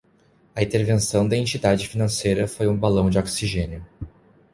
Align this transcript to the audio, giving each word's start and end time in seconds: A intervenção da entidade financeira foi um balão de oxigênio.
A 0.55 0.63
intervenção 0.63 1.27
da 1.27 1.37
entidade 1.37 1.87
financeira 1.87 2.47
foi 2.47 2.67
um 2.67 2.75
balão 2.75 3.07
de 3.07 3.19
oxigênio. 3.19 3.85